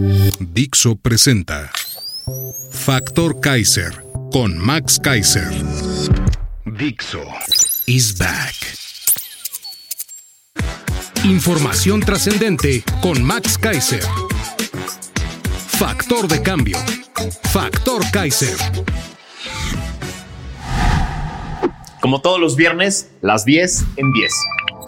Dixo 0.00 0.94
presenta 0.94 1.72
Factor 2.70 3.40
Kaiser 3.40 4.04
con 4.30 4.56
Max 4.56 5.00
Kaiser. 5.02 5.50
Dixo 6.64 7.24
is 7.86 8.16
back. 8.16 8.54
Información 11.24 11.98
trascendente 11.98 12.84
con 13.02 13.24
Max 13.24 13.58
Kaiser. 13.58 14.04
Factor 15.66 16.28
de 16.28 16.42
cambio. 16.42 16.78
Factor 17.50 18.02
Kaiser. 18.12 18.56
Como 22.00 22.20
todos 22.20 22.38
los 22.38 22.54
viernes, 22.54 23.10
las 23.20 23.44
10 23.44 23.84
en 23.96 24.12
10. 24.12 24.32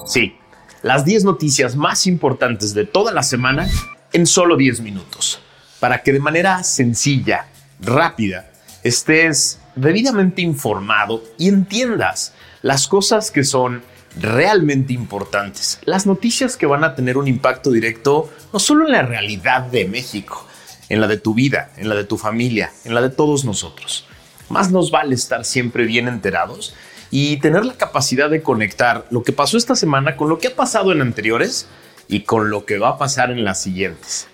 Sí, 0.06 0.36
las 0.82 1.04
10 1.04 1.24
noticias 1.24 1.74
más 1.74 2.06
importantes 2.06 2.74
de 2.74 2.84
toda 2.84 3.10
la 3.10 3.24
semana 3.24 3.68
en 4.12 4.26
solo 4.26 4.56
10 4.56 4.80
minutos. 4.80 5.40
Para 5.78 6.02
que 6.02 6.12
de 6.12 6.20
manera 6.20 6.62
sencilla, 6.62 7.46
rápida, 7.80 8.50
estés 8.82 9.60
debidamente 9.74 10.42
informado 10.42 11.22
y 11.38 11.48
entiendas 11.48 12.34
las 12.62 12.86
cosas 12.86 13.30
que 13.30 13.44
son 13.44 13.82
realmente 14.20 14.92
importantes, 14.92 15.78
las 15.84 16.06
noticias 16.06 16.56
que 16.56 16.66
van 16.66 16.84
a 16.84 16.94
tener 16.94 17.16
un 17.16 17.28
impacto 17.28 17.70
directo 17.70 18.30
no 18.52 18.58
solo 18.58 18.86
en 18.86 18.92
la 18.92 19.02
realidad 19.02 19.62
de 19.62 19.86
México, 19.86 20.46
en 20.88 21.00
la 21.00 21.06
de 21.06 21.16
tu 21.16 21.34
vida, 21.34 21.70
en 21.76 21.88
la 21.88 21.94
de 21.94 22.04
tu 22.04 22.18
familia, 22.18 22.72
en 22.84 22.94
la 22.94 23.02
de 23.02 23.10
todos 23.10 23.44
nosotros. 23.44 24.06
Más 24.48 24.72
nos 24.72 24.90
vale 24.90 25.14
estar 25.14 25.44
siempre 25.44 25.84
bien 25.84 26.08
enterados 26.08 26.74
y 27.12 27.38
tener 27.38 27.64
la 27.64 27.74
capacidad 27.74 28.28
de 28.28 28.42
conectar 28.42 29.06
lo 29.10 29.22
que 29.22 29.32
pasó 29.32 29.56
esta 29.56 29.76
semana 29.76 30.16
con 30.16 30.28
lo 30.28 30.38
que 30.38 30.48
ha 30.48 30.56
pasado 30.56 30.92
en 30.92 31.00
anteriores 31.00 31.68
y 32.10 32.22
con 32.22 32.50
lo 32.50 32.64
que 32.66 32.78
va 32.78 32.90
a 32.90 32.98
pasar 32.98 33.30
en 33.30 33.44
las 33.44 33.62
siguientes. 33.62 34.26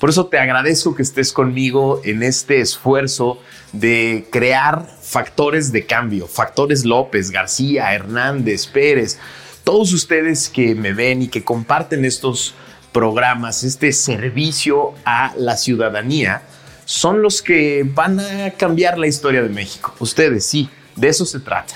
Por 0.00 0.10
eso 0.10 0.26
te 0.26 0.38
agradezco 0.38 0.96
que 0.96 1.02
estés 1.02 1.32
conmigo 1.32 2.00
en 2.04 2.24
este 2.24 2.60
esfuerzo 2.60 3.38
de 3.72 4.26
crear 4.32 4.88
factores 5.00 5.70
de 5.70 5.86
cambio, 5.86 6.26
factores 6.26 6.84
López, 6.84 7.30
García, 7.30 7.94
Hernández, 7.94 8.66
Pérez, 8.66 9.18
todos 9.62 9.92
ustedes 9.92 10.48
que 10.48 10.74
me 10.74 10.92
ven 10.92 11.22
y 11.22 11.28
que 11.28 11.44
comparten 11.44 12.04
estos 12.04 12.56
programas, 12.90 13.62
este 13.62 13.92
servicio 13.92 14.92
a 15.04 15.32
la 15.36 15.56
ciudadanía, 15.56 16.42
son 16.84 17.22
los 17.22 17.40
que 17.40 17.84
van 17.86 18.18
a 18.18 18.50
cambiar 18.50 18.98
la 18.98 19.06
historia 19.06 19.40
de 19.40 19.48
México. 19.48 19.94
Ustedes, 20.00 20.44
sí, 20.44 20.68
de 20.96 21.08
eso 21.08 21.24
se 21.24 21.38
trata. 21.38 21.74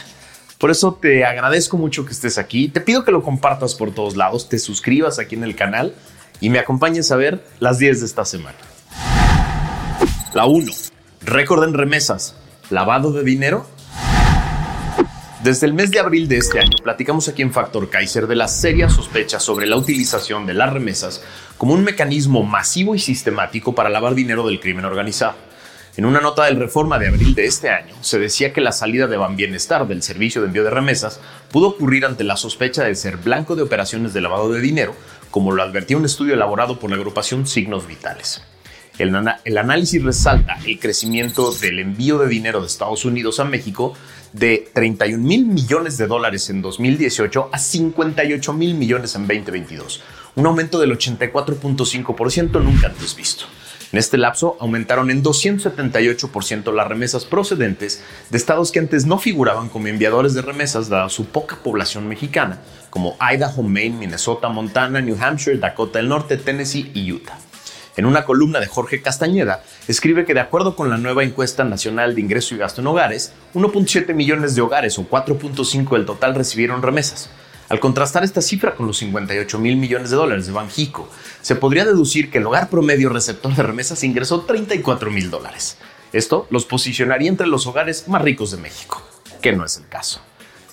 Por 0.58 0.70
eso 0.70 0.98
te 1.00 1.24
agradezco 1.24 1.76
mucho 1.76 2.06
que 2.06 2.12
estés 2.12 2.38
aquí. 2.38 2.68
Te 2.68 2.80
pido 2.80 3.04
que 3.04 3.12
lo 3.12 3.22
compartas 3.22 3.74
por 3.74 3.92
todos 3.92 4.16
lados, 4.16 4.48
te 4.48 4.58
suscribas 4.58 5.18
aquí 5.18 5.34
en 5.34 5.44
el 5.44 5.54
canal 5.54 5.94
y 6.40 6.48
me 6.48 6.58
acompañes 6.58 7.10
a 7.12 7.16
ver 7.16 7.44
las 7.60 7.78
10 7.78 8.00
de 8.00 8.06
esta 8.06 8.24
semana. 8.24 8.56
La 10.32 10.46
1. 10.46 10.72
Récord 11.22 11.64
en 11.64 11.74
remesas. 11.74 12.36
Lavado 12.70 13.12
de 13.12 13.22
dinero. 13.22 13.66
Desde 15.42 15.66
el 15.66 15.74
mes 15.74 15.90
de 15.90 16.00
abril 16.00 16.26
de 16.26 16.38
este 16.38 16.58
año 16.58 16.76
platicamos 16.82 17.28
aquí 17.28 17.42
en 17.42 17.52
Factor 17.52 17.88
Kaiser 17.88 18.26
de 18.26 18.34
las 18.34 18.58
serias 18.58 18.94
sospechas 18.94 19.42
sobre 19.42 19.66
la 19.66 19.76
utilización 19.76 20.46
de 20.46 20.54
las 20.54 20.72
remesas 20.72 21.22
como 21.56 21.74
un 21.74 21.84
mecanismo 21.84 22.42
masivo 22.42 22.94
y 22.94 22.98
sistemático 22.98 23.74
para 23.74 23.90
lavar 23.90 24.14
dinero 24.14 24.46
del 24.46 24.58
crimen 24.58 24.86
organizado. 24.86 25.45
En 25.96 26.04
una 26.04 26.20
nota 26.20 26.44
del 26.44 26.58
Reforma 26.58 26.98
de 26.98 27.08
abril 27.08 27.34
de 27.34 27.46
este 27.46 27.70
año, 27.70 27.94
se 28.02 28.18
decía 28.18 28.52
que 28.52 28.60
la 28.60 28.72
salida 28.72 29.06
de 29.06 29.16
Banbienestar 29.16 29.88
del 29.88 30.02
servicio 30.02 30.42
de 30.42 30.48
envío 30.48 30.62
de 30.62 30.68
remesas 30.68 31.20
pudo 31.50 31.68
ocurrir 31.68 32.04
ante 32.04 32.22
la 32.22 32.36
sospecha 32.36 32.84
de 32.84 32.94
ser 32.94 33.16
blanco 33.16 33.56
de 33.56 33.62
operaciones 33.62 34.12
de 34.12 34.20
lavado 34.20 34.52
de 34.52 34.60
dinero, 34.60 34.94
como 35.30 35.52
lo 35.52 35.62
advertía 35.62 35.96
un 35.96 36.04
estudio 36.04 36.34
elaborado 36.34 36.78
por 36.78 36.90
la 36.90 36.96
agrupación 36.96 37.46
Signos 37.46 37.86
Vitales. 37.86 38.42
El, 38.98 39.14
análisis 39.56 40.02
resalta 40.02 40.58
el 40.66 40.78
crecimiento 40.78 41.50
del 41.52 41.78
envío 41.78 42.18
de 42.18 42.28
dinero 42.28 42.60
de 42.60 42.66
Estados 42.66 43.06
Unidos 43.06 43.40
a 43.40 43.44
México 43.44 43.94
de 44.34 44.68
31 44.74 45.22
mil 45.22 45.46
millones 45.46 45.96
de 45.96 46.06
dólares 46.06 46.50
en 46.50 46.60
2018 46.60 47.48
a 47.50 47.58
58 47.58 48.52
mil 48.52 48.74
millones 48.74 49.14
en 49.14 49.26
2022, 49.26 50.02
un 50.34 50.46
aumento 50.46 50.78
del 50.78 50.92
84.5% 50.98 52.62
nunca 52.62 52.88
antes 52.88 53.16
visto. 53.16 53.46
En 53.92 53.98
este 53.98 54.18
lapso 54.18 54.56
aumentaron 54.58 55.10
en 55.10 55.22
278% 55.22 56.74
las 56.74 56.88
remesas 56.88 57.24
procedentes 57.24 58.02
de 58.30 58.36
estados 58.36 58.72
que 58.72 58.80
antes 58.80 59.06
no 59.06 59.18
figuraban 59.18 59.68
como 59.68 59.86
enviadores 59.86 60.34
de 60.34 60.42
remesas 60.42 60.88
dada 60.88 61.08
su 61.08 61.26
poca 61.26 61.56
población 61.62 62.08
mexicana, 62.08 62.60
como 62.90 63.16
Idaho, 63.20 63.62
Maine, 63.62 63.96
Minnesota, 63.96 64.48
Montana, 64.48 65.00
New 65.00 65.16
Hampshire, 65.20 65.58
Dakota 65.58 66.00
del 66.00 66.08
Norte, 66.08 66.36
Tennessee 66.36 66.90
y 66.94 67.12
Utah. 67.12 67.38
En 67.96 68.04
una 68.04 68.24
columna 68.24 68.60
de 68.60 68.66
Jorge 68.66 69.00
Castañeda, 69.00 69.62
escribe 69.88 70.26
que 70.26 70.34
de 70.34 70.40
acuerdo 70.40 70.76
con 70.76 70.90
la 70.90 70.98
nueva 70.98 71.24
encuesta 71.24 71.64
nacional 71.64 72.14
de 72.14 72.20
ingreso 72.20 72.54
y 72.54 72.58
gasto 72.58 72.82
en 72.82 72.88
hogares, 72.88 73.32
1.7 73.54 74.12
millones 74.14 74.54
de 74.54 74.60
hogares 74.60 74.98
o 74.98 75.08
4.5 75.08 75.90
del 75.92 76.04
total 76.04 76.34
recibieron 76.34 76.82
remesas. 76.82 77.30
Al 77.68 77.80
contrastar 77.80 78.22
esta 78.22 78.42
cifra 78.42 78.74
con 78.76 78.86
los 78.86 78.98
58 78.98 79.58
mil 79.58 79.76
millones 79.76 80.10
de 80.10 80.16
dólares 80.16 80.46
de 80.46 80.52
Banjico, 80.52 81.08
se 81.42 81.56
podría 81.56 81.84
deducir 81.84 82.30
que 82.30 82.38
el 82.38 82.46
hogar 82.46 82.70
promedio 82.70 83.08
receptor 83.08 83.54
de 83.54 83.62
remesas 83.62 84.04
ingresó 84.04 84.42
34 84.42 85.10
mil 85.10 85.30
dólares. 85.30 85.76
Esto 86.12 86.46
los 86.50 86.64
posicionaría 86.64 87.28
entre 87.28 87.48
los 87.48 87.66
hogares 87.66 88.06
más 88.06 88.22
ricos 88.22 88.52
de 88.52 88.58
México, 88.58 89.02
que 89.42 89.52
no 89.52 89.64
es 89.64 89.76
el 89.76 89.88
caso. 89.88 90.20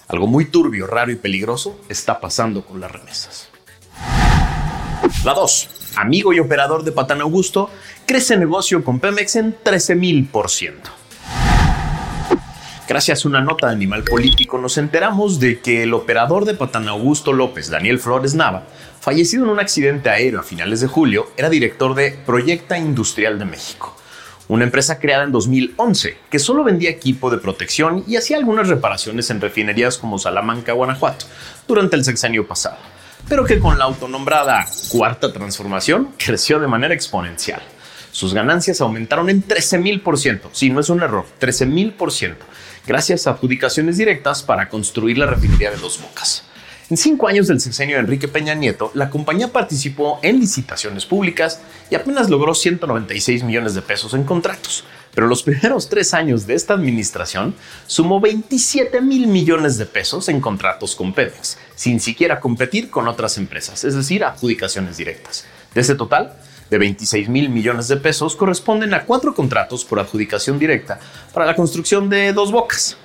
Algo 0.07 0.27
muy 0.27 0.45
turbio, 0.45 0.85
raro 0.85 1.11
y 1.11 1.15
peligroso 1.15 1.79
está 1.89 2.19
pasando 2.19 2.63
con 2.63 2.79
las 2.79 2.91
remesas. 2.91 3.49
La 5.23 5.33
2. 5.33 5.69
Amigo 5.95 6.33
y 6.33 6.39
operador 6.39 6.83
de 6.83 6.91
Patán 6.91 7.21
Augusto 7.21 7.69
crece 8.05 8.37
negocio 8.37 8.83
con 8.83 8.99
Pemex 8.99 9.35
en 9.37 9.55
13 9.63 9.95
mil 9.95 10.27
por 10.27 10.49
ciento. 10.49 10.91
Gracias 12.85 13.23
a 13.23 13.29
una 13.29 13.39
nota 13.39 13.67
de 13.67 13.73
Animal 13.73 14.03
Político 14.03 14.57
nos 14.57 14.77
enteramos 14.77 15.39
de 15.39 15.61
que 15.61 15.83
el 15.83 15.93
operador 15.93 16.43
de 16.43 16.53
Patán 16.53 16.89
Augusto 16.89 17.31
López, 17.31 17.69
Daniel 17.69 17.97
Flores 17.97 18.35
Nava, 18.35 18.65
fallecido 18.99 19.45
en 19.45 19.51
un 19.51 19.59
accidente 19.61 20.09
aéreo 20.09 20.41
a 20.41 20.43
finales 20.43 20.81
de 20.81 20.87
julio, 20.87 21.31
era 21.37 21.49
director 21.49 21.95
de 21.95 22.11
Proyecta 22.11 22.77
Industrial 22.77 23.39
de 23.39 23.45
México, 23.45 23.95
una 24.49 24.65
empresa 24.65 24.99
creada 24.99 25.23
en 25.23 25.31
2011 25.31 26.17
que 26.29 26.39
solo 26.39 26.65
vendía 26.65 26.89
equipo 26.89 27.29
de 27.29 27.37
protección 27.37 28.03
y 28.05 28.17
hacía 28.17 28.35
algunas 28.35 28.67
reparaciones 28.67 29.29
en 29.29 29.39
refinerías 29.39 29.97
como 29.97 30.19
Salamanca, 30.19 30.73
Guanajuato, 30.73 31.25
durante 31.65 31.95
el 31.95 32.03
sexenio 32.03 32.45
pasado, 32.45 32.77
pero 33.29 33.45
que 33.45 33.59
con 33.59 33.79
la 33.79 33.85
autonombrada 33.85 34.67
cuarta 34.89 35.31
transformación 35.31 36.09
creció 36.17 36.59
de 36.59 36.67
manera 36.67 36.93
exponencial. 36.93 37.61
Sus 38.11 38.33
ganancias 38.33 38.79
aumentaron 38.79 39.27
en 39.29 39.41
13 39.41 39.79
mil 39.79 40.01
por 40.01 40.19
ciento. 40.19 40.51
Sí, 40.51 40.69
no 40.69 40.79
es 40.81 40.89
un 40.89 41.01
error, 41.01 41.25
13 41.39 41.65
mil 41.65 41.93
por 41.93 42.11
ciento 42.11 42.45
gracias 42.85 43.27
a 43.27 43.31
adjudicaciones 43.31 43.97
directas 43.97 44.43
para 44.43 44.69
construir 44.69 45.17
la 45.17 45.25
refinería 45.25 45.71
de 45.71 45.77
Dos 45.77 46.01
Bocas. 46.01 46.43
En 46.89 46.97
cinco 46.97 47.27
años 47.27 47.47
del 47.47 47.61
sexenio 47.61 47.95
de 47.95 48.01
Enrique 48.01 48.27
Peña 48.27 48.53
Nieto, 48.53 48.91
la 48.93 49.09
compañía 49.09 49.47
participó 49.47 50.19
en 50.21 50.39
licitaciones 50.39 51.05
públicas 51.05 51.61
y 51.89 51.95
apenas 51.95 52.29
logró 52.29 52.53
196 52.53 53.43
millones 53.43 53.73
de 53.73 53.81
pesos 53.81 54.13
en 54.13 54.25
contratos. 54.25 54.83
Pero 55.15 55.27
los 55.27 55.43
primeros 55.43 55.89
tres 55.89 56.13
años 56.13 56.45
de 56.45 56.55
esta 56.55 56.73
administración 56.73 57.55
sumó 57.87 58.19
27 58.19 58.99
mil 59.01 59.27
millones 59.27 59.77
de 59.77 59.85
pesos 59.85 60.27
en 60.27 60.41
contratos 60.41 60.95
con 60.95 61.13
Pemex, 61.13 61.57
sin 61.75 61.99
siquiera 61.99 62.39
competir 62.39 62.89
con 62.89 63.07
otras 63.07 63.37
empresas, 63.37 63.83
es 63.85 63.95
decir, 63.95 64.23
adjudicaciones 64.23 64.97
directas. 64.97 65.45
De 65.73 65.81
ese 65.81 65.95
total, 65.95 66.37
de 66.73 66.79
26 66.79 67.29
mil 67.29 67.49
millones 67.49 67.87
de 67.87 67.97
pesos 67.97 68.35
corresponden 68.35 68.95
a 68.95 69.05
cuatro 69.05 69.35
contratos 69.35 69.85
por 69.85 69.99
adjudicación 69.99 70.57
directa 70.57 70.99
para 71.31 71.45
la 71.45 71.55
construcción 71.55 72.09
de 72.09 72.33
dos 72.33 72.51
bocas, 72.51 72.97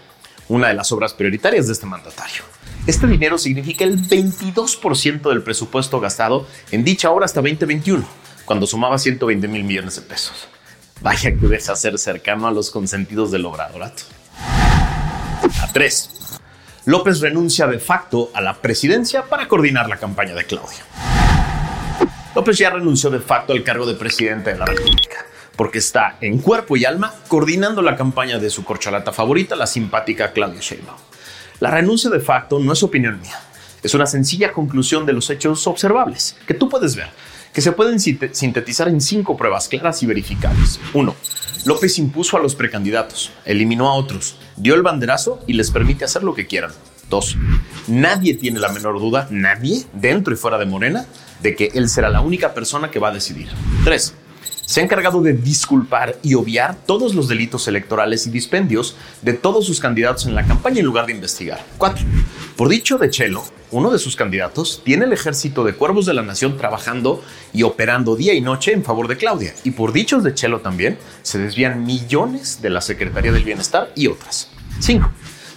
una 0.49 0.69
de 0.69 0.75
las 0.75 0.91
obras 0.91 1.13
prioritarias 1.13 1.67
de 1.67 1.75
este 1.75 1.85
mandatario. 1.85 2.45
Este 2.87 3.07
dinero 3.07 3.37
significa 3.37 3.85
el 3.85 3.99
22% 4.01 5.29
del 5.29 5.43
presupuesto 5.43 6.01
gastado 6.01 6.47
en 6.71 6.83
dicha 6.83 7.11
obra 7.11 7.27
hasta 7.27 7.43
2021, 7.43 8.09
cuando 8.47 8.67
sumaba 8.67 8.97
120 8.97 9.47
mil 9.49 9.65
millones 9.65 9.97
de 9.97 10.03
pesos. 10.03 10.49
Vaya 11.03 11.31
que 11.33 11.47
deja 11.47 11.77
ser 11.77 11.99
cercano 11.99 12.49
a 12.49 12.51
los 12.51 12.71
consentidos 12.71 13.31
del 13.31 13.45
obradorato. 13.45 14.05
A 15.61 15.71
3. 15.75 16.11
López 16.87 17.21
renuncia 17.21 17.67
de 17.67 17.79
facto 17.79 18.31
a 18.33 18.41
la 18.41 18.55
presidencia 18.63 19.25
para 19.27 19.47
coordinar 19.47 19.91
la 19.91 19.99
campaña 19.99 20.35
de 20.35 20.45
Claudia. 20.45 21.08
López 22.49 22.61
ya 22.61 22.71
renunció 22.71 23.11
de 23.11 23.21
facto 23.21 23.53
al 23.53 23.63
cargo 23.63 23.85
de 23.85 23.93
presidente 23.93 24.55
de 24.55 24.59
la 24.59 24.65
República, 24.65 25.27
porque 25.55 25.77
está 25.77 26.17
en 26.23 26.39
cuerpo 26.39 26.79
y 26.79 26.87
alma 26.87 27.13
coordinando 27.29 27.83
la 27.83 27.95
campaña 27.95 28.39
de 28.39 28.49
su 28.49 28.65
corcholata 28.65 29.13
favorita, 29.13 29.55
la 29.55 29.67
simpática 29.67 30.33
Claudia 30.33 30.63
Sheinbaum. 30.63 30.97
La 31.61 31.71
renuncia 31.71 32.09
de 32.09 32.21
facto 32.21 32.59
no 32.59 32.73
es 32.73 32.83
opinión 32.83 33.21
mía, 33.21 33.39
es 33.83 33.93
una 33.93 34.07
sencilla 34.07 34.51
conclusión 34.55 35.05
de 35.05 35.13
los 35.13 35.29
hechos 35.29 35.67
observables 35.67 36.39
que 36.47 36.55
tú 36.55 36.71
puedes 36.71 36.97
ver, 36.97 37.11
que 37.53 37.61
se 37.61 37.73
pueden 37.73 38.01
sintetizar 38.01 38.89
en 38.89 39.03
cinco 39.03 39.37
pruebas 39.37 39.69
claras 39.69 40.03
y 40.03 40.07
verificables. 40.07 40.81
Uno, 40.95 41.15
López 41.67 41.99
impuso 41.99 42.39
a 42.39 42.41
los 42.41 42.55
precandidatos, 42.55 43.31
eliminó 43.45 43.91
a 43.91 43.95
otros, 43.95 44.37
dio 44.57 44.75
el 44.75 44.81
banderazo 44.81 45.39
y 45.47 45.53
les 45.53 45.71
permite 45.71 46.07
hacer 46.07 46.23
lo 46.23 46.33
que 46.35 46.47
quieran. 46.47 46.73
Dos, 47.09 47.37
nadie 47.87 48.35
tiene 48.35 48.61
la 48.61 48.69
menor 48.71 48.99
duda, 48.99 49.29
nadie, 49.31 49.85
dentro 49.95 50.35
y 50.35 50.37
fuera 50.37 50.59
de 50.59 50.67
Morena, 50.67 51.07
de 51.43 51.57
que 51.57 51.71
él 51.75 51.89
será 51.89 52.11
la 52.11 52.21
única 52.21 52.55
persona 52.55 52.91
que 52.91 52.99
va 52.99 53.09
a 53.09 53.13
decidir. 53.13 53.49
Tres, 53.85 54.15
se 54.69 54.81
ha 54.81 54.85
encargado 54.85 55.23
de 55.23 55.33
disculpar 55.33 56.19
y 56.23 56.35
obviar 56.35 56.77
todos 56.85 57.15
los 57.15 57.27
delitos 57.27 57.67
electorales 57.69 58.27
y 58.27 58.31
dispendios 58.31 58.97
de 59.23 59.33
todos 59.33 59.65
sus 59.65 59.81
candidatos 59.81 60.27
en 60.27 60.35
la 60.35 60.45
campaña 60.45 60.81
en 60.81 60.85
lugar 60.85 61.07
de 61.07 61.15
investigar. 61.15 61.65
Cuatro, 61.79 62.05
por 62.55 62.69
dicho 62.69 62.99
de 62.99 63.09
Chelo, 63.09 63.43
uno 63.71 63.91
de 63.91 63.99
sus 63.99 64.15
candidatos 64.15 64.83
tiene 64.85 65.07
el 65.07 65.15
ejército 65.15 65.65
de 65.65 65.73
cuervos 65.73 66.05
de 66.05 66.13
la 66.13 66.21
nación 66.21 66.59
trabajando 66.59 67.25
y 67.55 67.63
operando 67.63 68.15
día 68.15 68.35
y 68.35 68.43
noche 68.43 68.75
en 68.75 68.85
favor 68.85 69.09
de 69.09 69.17
Claudia. 69.17 69.55
Y 69.65 69.71
por 69.71 69.95
dichos 69.95 70.23
de 70.23 70.35
Chelo 70.35 70.61
también, 70.61 70.99
se 71.23 71.39
desvían 71.39 71.87
millones 71.87 72.61
de 72.61 72.69
la 72.69 72.83
Secretaría 72.83 73.33
del 73.33 73.45
Bienestar 73.45 73.91
y 73.97 74.09
otras. 74.09 74.51
Cinco, 74.81 75.11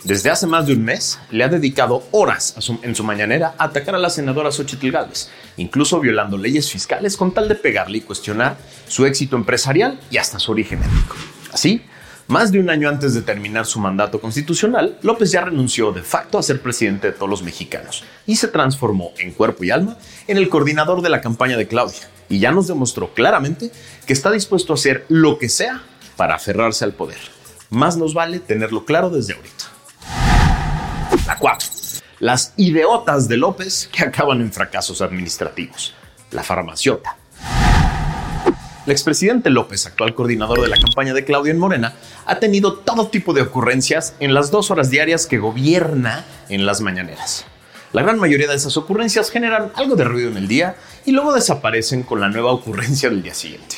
desde 0.03 0.31
hace 0.31 0.47
más 0.47 0.65
de 0.65 0.73
un 0.73 0.83
mes 0.83 1.19
le 1.29 1.43
ha 1.43 1.47
dedicado 1.47 2.03
horas 2.09 2.55
en 2.81 2.95
su 2.95 3.03
mañanera 3.03 3.53
a 3.59 3.65
atacar 3.65 3.93
a 3.93 3.99
la 3.99 4.09
senadora 4.09 4.51
Xochitl 4.51 4.89
Gálvez, 4.89 5.29
incluso 5.57 5.99
violando 5.99 6.39
leyes 6.39 6.71
fiscales 6.71 7.15
con 7.15 7.31
tal 7.33 7.47
de 7.47 7.53
pegarle 7.53 7.99
y 7.99 8.01
cuestionar 8.01 8.57
su 8.87 9.05
éxito 9.05 9.35
empresarial 9.35 9.99
y 10.09 10.17
hasta 10.17 10.39
su 10.39 10.53
origen 10.53 10.81
étnico. 10.81 11.15
Así, 11.53 11.83
más 12.27 12.51
de 12.51 12.59
un 12.59 12.71
año 12.71 12.89
antes 12.89 13.13
de 13.13 13.21
terminar 13.21 13.67
su 13.67 13.79
mandato 13.79 14.19
constitucional, 14.19 14.97
López 15.03 15.31
ya 15.31 15.41
renunció 15.41 15.91
de 15.91 16.01
facto 16.01 16.39
a 16.39 16.43
ser 16.43 16.63
presidente 16.63 17.07
de 17.07 17.13
todos 17.13 17.29
los 17.29 17.43
mexicanos 17.43 18.03
y 18.25 18.37
se 18.37 18.47
transformó 18.47 19.11
en 19.19 19.33
cuerpo 19.33 19.63
y 19.65 19.69
alma 19.69 19.97
en 20.27 20.37
el 20.37 20.49
coordinador 20.49 21.03
de 21.03 21.09
la 21.09 21.21
campaña 21.21 21.57
de 21.57 21.67
Claudia. 21.67 22.09
Y 22.27 22.39
ya 22.39 22.51
nos 22.51 22.67
demostró 22.67 23.13
claramente 23.13 23.71
que 24.07 24.13
está 24.13 24.31
dispuesto 24.31 24.73
a 24.73 24.77
hacer 24.77 25.05
lo 25.09 25.37
que 25.37 25.49
sea 25.49 25.83
para 26.15 26.35
aferrarse 26.35 26.85
al 26.85 26.93
poder. 26.93 27.19
Más 27.69 27.97
nos 27.97 28.15
vale 28.15 28.39
tenerlo 28.39 28.85
claro 28.85 29.09
desde 29.09 29.33
ahorita. 29.33 29.70
La 31.27 31.37
4. 31.37 31.69
Las 32.19 32.53
ideotas 32.57 33.27
de 33.27 33.37
López 33.37 33.87
que 33.91 34.03
acaban 34.03 34.41
en 34.41 34.51
fracasos 34.51 35.01
administrativos. 35.01 35.93
La 36.31 36.43
farmaciota. 36.43 37.15
El 38.85 38.91
expresidente 38.91 39.51
López, 39.51 39.85
actual 39.85 40.15
coordinador 40.15 40.61
de 40.61 40.67
la 40.67 40.77
campaña 40.77 41.13
de 41.13 41.23
Claudia 41.23 41.51
en 41.51 41.59
Morena, 41.59 41.93
ha 42.25 42.39
tenido 42.39 42.73
todo 42.73 43.07
tipo 43.07 43.33
de 43.33 43.43
ocurrencias 43.43 44.15
en 44.19 44.33
las 44.33 44.49
dos 44.49 44.71
horas 44.71 44.89
diarias 44.89 45.27
que 45.27 45.37
gobierna 45.37 46.25
en 46.49 46.65
las 46.65 46.81
mañaneras. 46.81 47.45
La 47.93 48.01
gran 48.01 48.17
mayoría 48.17 48.47
de 48.47 48.55
esas 48.55 48.77
ocurrencias 48.77 49.29
generan 49.29 49.71
algo 49.75 49.95
de 49.95 50.05
ruido 50.05 50.31
en 50.31 50.37
el 50.37 50.47
día 50.47 50.75
y 51.05 51.11
luego 51.11 51.33
desaparecen 51.33 52.01
con 52.01 52.19
la 52.19 52.29
nueva 52.29 52.51
ocurrencia 52.51 53.09
del 53.09 53.21
día 53.21 53.35
siguiente. 53.35 53.75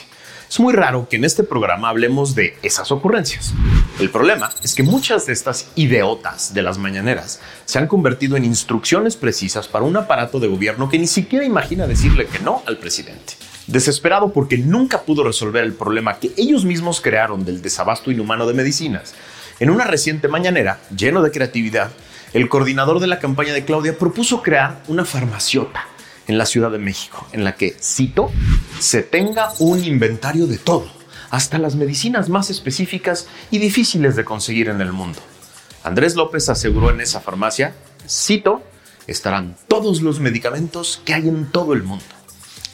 Es 0.53 0.59
muy 0.59 0.71
raro 0.71 1.07
que 1.09 1.15
en 1.15 1.25
este 1.25 1.41
programa 1.41 1.89
hablemos 1.89 2.35
de 2.35 2.55
esas 2.61 2.91
ocurrencias. 2.91 3.55
El 3.99 4.11
problema 4.11 4.51
es 4.61 4.75
que 4.75 4.83
muchas 4.83 5.25
de 5.25 5.33
estas 5.33 5.71
ideotas 5.73 6.53
de 6.53 6.61
las 6.61 6.77
mañaneras 6.77 7.41
se 7.65 7.79
han 7.79 7.87
convertido 7.87 8.37
en 8.37 8.45
instrucciones 8.45 9.15
precisas 9.15 9.67
para 9.67 9.83
un 9.83 9.97
aparato 9.97 10.39
de 10.39 10.47
gobierno 10.47 10.89
que 10.89 10.99
ni 10.99 11.07
siquiera 11.07 11.43
imagina 11.43 11.87
decirle 11.87 12.27
que 12.27 12.37
no 12.37 12.61
al 12.67 12.77
presidente. 12.77 13.33
Desesperado 13.65 14.31
porque 14.31 14.59
nunca 14.59 15.01
pudo 15.01 15.23
resolver 15.23 15.63
el 15.63 15.73
problema 15.73 16.19
que 16.19 16.31
ellos 16.37 16.65
mismos 16.65 17.01
crearon 17.01 17.45
del 17.45 17.63
desabasto 17.63 18.11
inhumano 18.11 18.45
de 18.45 18.53
medicinas, 18.53 19.15
en 19.59 19.71
una 19.71 19.85
reciente 19.85 20.27
mañanera, 20.27 20.79
lleno 20.95 21.23
de 21.23 21.31
creatividad, 21.31 21.89
el 22.33 22.47
coordinador 22.47 22.99
de 22.99 23.07
la 23.07 23.17
campaña 23.17 23.53
de 23.53 23.65
Claudia 23.65 23.97
propuso 23.97 24.43
crear 24.43 24.83
una 24.87 25.03
farmaciota 25.03 25.87
en 26.27 26.37
la 26.37 26.45
Ciudad 26.45 26.71
de 26.71 26.79
México, 26.79 27.27
en 27.31 27.43
la 27.43 27.55
que, 27.55 27.75
cito, 27.81 28.31
se 28.79 29.03
tenga 29.03 29.53
un 29.59 29.83
inventario 29.83 30.47
de 30.47 30.57
todo, 30.57 30.87
hasta 31.29 31.57
las 31.57 31.75
medicinas 31.75 32.29
más 32.29 32.49
específicas 32.49 33.27
y 33.51 33.59
difíciles 33.59 34.15
de 34.15 34.25
conseguir 34.25 34.69
en 34.69 34.81
el 34.81 34.93
mundo. 34.93 35.19
Andrés 35.83 36.15
López 36.15 36.49
aseguró 36.49 36.91
en 36.91 37.01
esa 37.01 37.21
farmacia, 37.21 37.73
cito, 38.07 38.63
estarán 39.07 39.55
todos 39.67 40.01
los 40.01 40.19
medicamentos 40.19 41.01
que 41.03 41.13
hay 41.13 41.27
en 41.27 41.51
todo 41.51 41.73
el 41.73 41.83
mundo. 41.83 42.05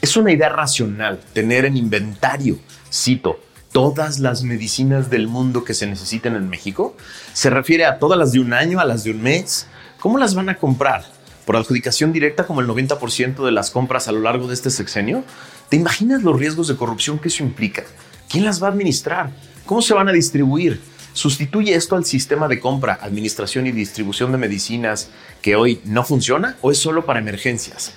Es 0.00 0.16
una 0.16 0.32
idea 0.32 0.48
racional 0.48 1.20
tener 1.32 1.64
en 1.64 1.76
inventario, 1.76 2.58
cito, 2.92 3.40
todas 3.72 4.18
las 4.18 4.42
medicinas 4.42 5.10
del 5.10 5.28
mundo 5.28 5.64
que 5.64 5.74
se 5.74 5.86
necesitan 5.86 6.36
en 6.36 6.48
México. 6.48 6.96
Se 7.32 7.50
refiere 7.50 7.84
a 7.84 7.98
todas 7.98 8.18
las 8.18 8.32
de 8.32 8.40
un 8.40 8.52
año, 8.52 8.80
a 8.80 8.84
las 8.84 9.04
de 9.04 9.12
un 9.12 9.22
mes. 9.22 9.66
¿Cómo 10.00 10.18
las 10.18 10.34
van 10.34 10.48
a 10.48 10.56
comprar? 10.56 11.04
Por 11.44 11.56
adjudicación 11.56 12.12
directa 12.12 12.46
como 12.46 12.60
el 12.60 12.68
90% 12.68 13.44
de 13.44 13.52
las 13.52 13.70
compras 13.70 14.08
a 14.08 14.12
lo 14.12 14.20
largo 14.20 14.48
de 14.48 14.54
este 14.54 14.70
sexenio? 14.70 15.24
¿Te 15.68 15.76
imaginas 15.76 16.22
los 16.22 16.38
riesgos 16.38 16.68
de 16.68 16.76
corrupción 16.76 17.18
que 17.18 17.28
eso 17.28 17.42
implica? 17.42 17.84
¿Quién 18.28 18.44
las 18.44 18.62
va 18.62 18.68
a 18.68 18.70
administrar? 18.70 19.30
¿Cómo 19.66 19.82
se 19.82 19.94
van 19.94 20.08
a 20.08 20.12
distribuir? 20.12 20.80
¿Sustituye 21.12 21.74
esto 21.74 21.96
al 21.96 22.04
sistema 22.04 22.46
de 22.46 22.60
compra, 22.60 22.98
administración 23.02 23.66
y 23.66 23.72
distribución 23.72 24.32
de 24.32 24.38
medicinas 24.38 25.10
que 25.42 25.56
hoy 25.56 25.80
no 25.84 26.04
funciona 26.04 26.56
o 26.60 26.70
es 26.70 26.78
solo 26.78 27.04
para 27.04 27.18
emergencias? 27.18 27.92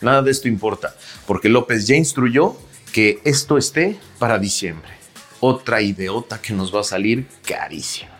Nada 0.00 0.22
de 0.22 0.30
esto 0.30 0.48
importa, 0.48 0.94
porque 1.26 1.48
López 1.48 1.86
ya 1.86 1.96
instruyó 1.96 2.56
que 2.92 3.20
esto 3.24 3.58
esté 3.58 3.98
para 4.18 4.38
diciembre. 4.38 4.90
Otra 5.40 5.82
ideota 5.82 6.40
que 6.40 6.52
nos 6.52 6.74
va 6.74 6.80
a 6.80 6.84
salir 6.84 7.26
carísima. 7.46 8.17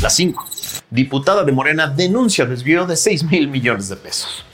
La 0.00 0.08
5 0.08 0.46
diputada 0.90 1.44
de 1.44 1.52
Morena 1.52 1.88
denuncia 1.88 2.46
desvío 2.46 2.86
de 2.86 2.96
6 2.96 3.24
mil 3.24 3.48
millones 3.48 3.88
de 3.88 3.96
pesos. 3.96 4.44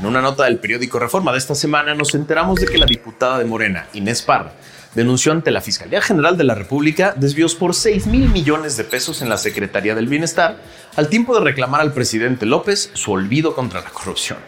En 0.00 0.06
una 0.06 0.22
nota 0.22 0.44
del 0.44 0.58
periódico 0.58 0.98
Reforma 0.98 1.32
de 1.32 1.38
esta 1.38 1.54
semana 1.54 1.94
nos 1.94 2.14
enteramos 2.14 2.60
de 2.60 2.66
que 2.66 2.78
la 2.78 2.86
diputada 2.86 3.38
de 3.38 3.44
Morena, 3.44 3.86
Inés 3.92 4.22
Parra, 4.22 4.52
denunció 4.94 5.32
ante 5.32 5.50
la 5.50 5.60
Fiscalía 5.60 6.00
General 6.00 6.36
de 6.36 6.44
la 6.44 6.54
República 6.54 7.14
desvíos 7.16 7.54
por 7.54 7.74
6 7.74 8.06
mil 8.06 8.28
millones 8.30 8.76
de 8.76 8.84
pesos 8.84 9.20
en 9.20 9.28
la 9.28 9.36
Secretaría 9.36 9.94
del 9.94 10.08
Bienestar, 10.08 10.56
al 10.96 11.08
tiempo 11.08 11.34
de 11.34 11.44
reclamar 11.44 11.82
al 11.82 11.92
presidente 11.92 12.46
López 12.46 12.90
su 12.94 13.12
olvido 13.12 13.54
contra 13.54 13.82
la 13.82 13.90
corrupción. 13.90 14.38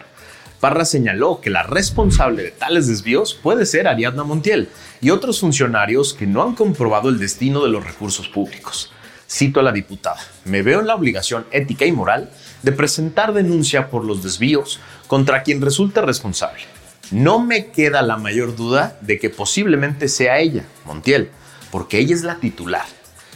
Parra 0.59 0.85
señaló 0.85 1.41
que 1.41 1.51
la 1.51 1.61
responsable 1.61 2.41
de 2.41 2.51
tales 2.51 2.87
desvíos 2.87 3.35
puede 3.35 3.67
ser 3.67 3.87
Ariadna 3.87 4.23
Montiel 4.23 4.69
y 4.99 5.11
otros 5.11 5.41
funcionarios 5.41 6.13
que 6.13 6.25
no 6.25 6.41
han 6.41 6.55
comprobado 6.55 7.09
el 7.09 7.19
destino 7.19 7.63
de 7.63 7.69
los 7.69 7.85
recursos 7.85 8.27
públicos. 8.29 8.91
Cito 9.27 9.59
a 9.59 9.63
la 9.63 9.71
diputada, 9.71 10.19
me 10.43 10.61
veo 10.61 10.79
en 10.79 10.87
la 10.87 10.95
obligación 10.95 11.45
ética 11.51 11.85
y 11.85 11.91
moral 11.91 12.29
de 12.61 12.71
presentar 12.71 13.33
denuncia 13.33 13.89
por 13.89 14.05
los 14.05 14.23
desvíos 14.23 14.79
contra 15.07 15.43
quien 15.43 15.61
resulte 15.61 16.01
responsable. 16.01 16.63
No 17.11 17.39
me 17.39 17.67
queda 17.67 18.01
la 18.01 18.17
mayor 18.17 18.55
duda 18.55 18.97
de 19.01 19.19
que 19.19 19.29
posiblemente 19.29 20.07
sea 20.07 20.39
ella, 20.39 20.63
Montiel, 20.85 21.29
porque 21.71 21.99
ella 21.99 22.15
es 22.15 22.23
la 22.23 22.35
titular. 22.37 22.85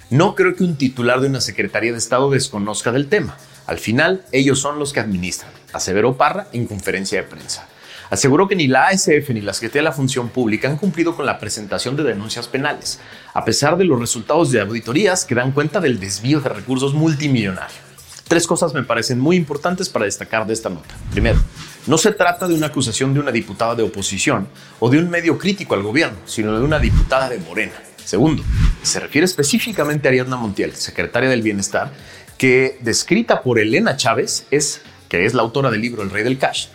No 0.10 0.34
creo 0.34 0.56
que 0.56 0.64
un 0.64 0.76
titular 0.76 1.22
de 1.22 1.28
una 1.28 1.42
Secretaría 1.42 1.92
de 1.92 1.98
Estado 2.00 2.30
desconozca 2.32 2.92
del 2.92 3.08
tema. 3.08 3.38
Al 3.68 3.78
final, 3.78 4.26
ellos 4.32 4.60
son 4.60 4.80
los 4.80 4.94
que 4.94 5.00
administran, 5.00 5.52
aseveró 5.72 6.18
Parra 6.18 6.48
en 6.52 6.66
conferencia 6.66 7.22
de 7.22 7.28
prensa. 7.28 7.68
Aseguró 8.10 8.48
que 8.48 8.56
ni 8.56 8.68
la 8.68 8.88
ASF 8.88 9.30
ni 9.30 9.42
la 9.42 9.54
Secretaría 9.54 9.82
de 9.82 9.90
la 9.90 9.92
Función 9.92 10.30
Pública 10.30 10.68
han 10.68 10.78
cumplido 10.78 11.16
con 11.16 11.26
la 11.26 11.38
presentación 11.38 11.96
de 11.96 12.04
denuncias 12.04 12.48
penales, 12.48 13.00
a 13.34 13.46
pesar 13.46 13.78
de 13.78 13.86
los 13.86 14.00
resultados 14.00 14.52
de 14.52 14.62
auditorías 14.62 15.26
que 15.26 15.36
dan 15.36 15.52
cuenta 15.52 15.80
del 15.80 16.00
desvío 16.00 16.40
de 16.40 16.50
recursos 16.50 16.94
multimillonarios. 16.94 17.90
Tres 18.28 18.46
cosas 18.46 18.74
me 18.74 18.84
parecen 18.84 19.20
muy 19.20 19.36
importantes 19.36 19.90
para 19.90 20.06
destacar 20.06 20.46
de 20.46 20.54
esta 20.54 20.70
nota. 20.70 20.96
Primero, 21.12 21.40
no 21.88 21.98
se 21.98 22.12
trata 22.12 22.48
de 22.48 22.54
una 22.54 22.68
acusación 22.68 23.14
de 23.14 23.20
una 23.20 23.32
diputada 23.32 23.76
de 23.76 23.84
oposición 23.84 24.48
o 24.80 24.90
de 24.90 25.00
un 25.00 25.10
medio 25.10 25.38
crítico 25.38 25.74
al 25.74 25.84
gobierno, 25.84 26.18
sino 26.26 26.58
de 26.58 26.64
una 26.64 26.78
diputada 26.80 27.30
de 27.30 27.40
Morena. 27.40 27.74
Segundo, 28.06 28.44
se 28.82 29.00
refiere 29.00 29.26
específicamente 29.26 30.08
a 30.08 30.10
Ariadna 30.10 30.36
Montiel, 30.36 30.76
secretaria 30.76 31.30
del 31.30 31.42
Bienestar, 31.42 31.92
que, 32.38 32.78
descrita 32.82 33.42
por 33.42 33.60
Elena 33.60 33.98
Chávez, 33.98 34.46
es, 34.52 34.82
que 35.10 35.26
es 35.26 35.34
la 35.34 35.42
autora 35.42 35.70
del 35.70 35.82
libro 35.82 36.04
El 36.04 36.10
Rey 36.10 36.24
del 36.24 36.38
Cash, 36.38 36.68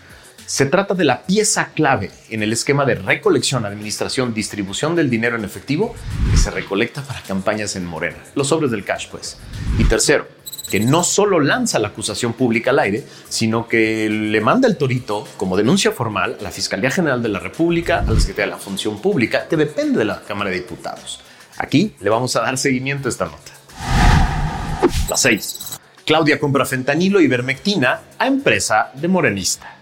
se 0.47 0.67
trata 0.67 0.95
de 0.95 1.05
la 1.05 1.23
pieza 1.23 1.71
clave 1.75 2.11
en 2.31 2.43
el 2.43 2.53
esquema 2.53 2.85
de 2.85 2.97
recolección, 2.97 3.65
administración, 3.65 4.35
distribución 4.35 4.95
del 4.95 5.11
dinero 5.11 5.37
en 5.37 5.45
efectivo 5.45 5.95
que 6.31 6.37
se 6.37 6.51
recolecta 6.51 7.03
para 7.03 7.21
campañas 7.23 7.77
en 7.77 7.87
Morena, 7.87 8.19
los 8.35 8.49
sobres 8.49 8.71
del 8.71 8.85
cash, 8.85 9.09
pues. 9.11 9.39
Y 9.79 9.85
tercero, 9.85 10.27
que 10.71 10.81
no 10.81 11.05
solo 11.05 11.41
lanza 11.41 11.79
la 11.79 11.89
acusación 11.89 12.33
pública 12.33 12.71
al 12.71 12.79
aire, 12.79 13.05
sino 13.29 13.69
que 13.69 14.09
le 14.11 14.41
manda 14.41 14.69
el 14.69 14.77
torito 14.77 15.27
como 15.37 15.57
denuncia 15.57 15.93
formal 15.93 16.37
a 16.41 16.43
la 16.43 16.51
Fiscalía 16.51 16.91
General 16.91 17.23
de 17.23 17.29
la 17.29 17.39
República, 17.39 18.01
a 18.01 18.11
la 18.11 18.21
Secretaría 18.21 18.47
de 18.47 18.59
la 18.59 18.59
Función 18.59 19.01
Pública, 19.01 19.47
que 19.49 19.57
depende 19.57 19.99
de 19.99 20.05
la 20.05 20.23
Cámara 20.23 20.51
de 20.51 20.57
Diputados. 20.57 21.21
Aquí 21.59 21.95
le 22.01 22.11
vamos 22.11 22.35
a 22.37 22.41
dar 22.41 22.59
seguimiento 22.59 23.09
a 23.09 23.11
esta 23.11 23.27
nota. 23.27 23.53
La 25.09 25.17
6. 25.17 25.79
Claudia 26.05 26.39
compra 26.39 26.67
fentanilo 26.67 27.21
y 27.21 27.29
vermectina 27.29 28.01
a 28.19 28.27
empresa 28.27 28.91
de 28.95 29.09
morenista. 29.09 29.75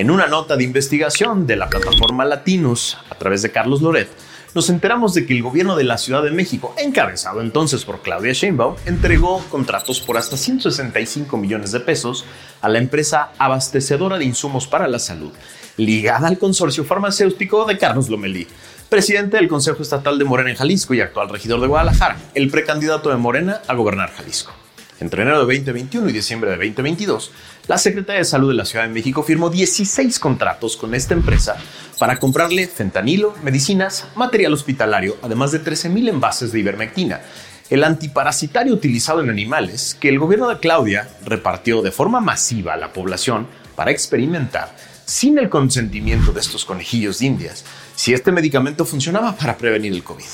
En 0.00 0.10
una 0.10 0.26
nota 0.26 0.56
de 0.56 0.64
investigación 0.64 1.46
de 1.46 1.56
la 1.56 1.68
plataforma 1.68 2.24
Latinos, 2.24 2.96
a 3.10 3.16
través 3.16 3.42
de 3.42 3.50
Carlos 3.50 3.82
Loret, 3.82 4.08
nos 4.54 4.70
enteramos 4.70 5.12
de 5.12 5.26
que 5.26 5.34
el 5.34 5.42
gobierno 5.42 5.76
de 5.76 5.84
la 5.84 5.98
Ciudad 5.98 6.22
de 6.22 6.30
México, 6.30 6.74
encabezado 6.78 7.42
entonces 7.42 7.84
por 7.84 8.00
Claudia 8.00 8.32
Sheinbaum, 8.32 8.76
entregó 8.86 9.44
contratos 9.50 10.00
por 10.00 10.16
hasta 10.16 10.38
165 10.38 11.36
millones 11.36 11.72
de 11.72 11.80
pesos 11.80 12.24
a 12.62 12.70
la 12.70 12.78
empresa 12.78 13.32
abastecedora 13.36 14.16
de 14.16 14.24
insumos 14.24 14.66
para 14.66 14.88
la 14.88 14.98
salud, 14.98 15.32
ligada 15.76 16.28
al 16.28 16.38
consorcio 16.38 16.84
farmacéutico 16.84 17.66
de 17.66 17.76
Carlos 17.76 18.08
Lomelí, 18.08 18.46
presidente 18.88 19.36
del 19.36 19.48
Consejo 19.48 19.82
Estatal 19.82 20.18
de 20.18 20.24
Morena 20.24 20.48
en 20.48 20.56
Jalisco 20.56 20.94
y 20.94 21.02
actual 21.02 21.28
regidor 21.28 21.60
de 21.60 21.66
Guadalajara, 21.66 22.16
el 22.34 22.50
precandidato 22.50 23.10
de 23.10 23.16
Morena 23.16 23.60
a 23.68 23.74
gobernar 23.74 24.10
Jalisco. 24.12 24.59
Entre 25.00 25.22
enero 25.22 25.46
de 25.46 25.56
2021 25.56 26.10
y 26.10 26.12
diciembre 26.12 26.50
de 26.50 26.56
2022, 26.56 27.32
la 27.68 27.78
Secretaría 27.78 28.18
de 28.18 28.26
Salud 28.26 28.50
de 28.50 28.54
la 28.54 28.66
Ciudad 28.66 28.86
de 28.86 28.92
México 28.92 29.22
firmó 29.22 29.48
16 29.48 30.18
contratos 30.18 30.76
con 30.76 30.94
esta 30.94 31.14
empresa 31.14 31.56
para 31.98 32.18
comprarle 32.18 32.66
fentanilo, 32.68 33.34
medicinas, 33.42 34.08
material 34.14 34.52
hospitalario, 34.52 35.16
además 35.22 35.52
de 35.52 35.64
13.000 35.64 36.10
envases 36.10 36.52
de 36.52 36.60
ivermectina, 36.60 37.22
el 37.70 37.82
antiparasitario 37.82 38.74
utilizado 38.74 39.22
en 39.22 39.30
animales 39.30 39.96
que 39.98 40.10
el 40.10 40.18
gobierno 40.18 40.48
de 40.50 40.58
Claudia 40.58 41.08
repartió 41.24 41.80
de 41.80 41.92
forma 41.92 42.20
masiva 42.20 42.74
a 42.74 42.76
la 42.76 42.92
población 42.92 43.46
para 43.76 43.92
experimentar 43.92 44.76
sin 45.06 45.38
el 45.38 45.48
consentimiento 45.48 46.32
de 46.32 46.40
estos 46.40 46.66
conejillos 46.66 47.20
de 47.20 47.26
indias 47.26 47.64
si 47.96 48.12
este 48.12 48.32
medicamento 48.32 48.84
funcionaba 48.84 49.34
para 49.34 49.56
prevenir 49.56 49.94
el 49.94 50.04
COVID. 50.04 50.24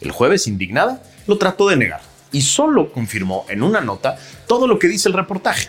El 0.00 0.12
jueves, 0.12 0.46
indignada, 0.46 1.02
lo 1.26 1.36
trató 1.36 1.68
de 1.68 1.76
negar 1.76 2.13
y 2.34 2.42
solo 2.42 2.90
confirmó 2.92 3.46
en 3.48 3.62
una 3.62 3.80
nota 3.80 4.16
todo 4.48 4.66
lo 4.66 4.80
que 4.80 4.88
dice 4.88 5.08
el 5.08 5.14
reportaje. 5.14 5.68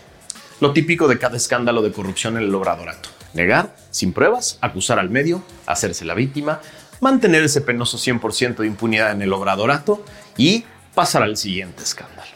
Lo 0.59 0.73
típico 0.73 1.07
de 1.07 1.19
cada 1.19 1.37
escándalo 1.37 1.83
de 1.83 1.91
corrupción 1.91 2.37
en 2.37 2.43
el 2.43 2.55
obradorato. 2.55 3.09
Negar, 3.35 3.75
sin 3.91 4.13
pruebas, 4.13 4.57
acusar 4.61 4.97
al 4.97 5.11
medio, 5.11 5.43
hacerse 5.67 6.05
la 6.05 6.15
víctima, 6.15 6.61
mantener 7.01 7.43
ese 7.43 7.61
penoso 7.61 7.99
100% 7.99 8.55
de 8.55 8.67
impunidad 8.67 9.11
en 9.11 9.21
el 9.21 9.31
obradorato 9.31 10.03
y 10.37 10.65
pasar 10.95 11.21
al 11.21 11.37
siguiente 11.37 11.83
escándalo. 11.83 12.31